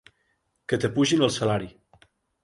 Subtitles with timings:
[0.71, 1.69] Que t'apugin el salari!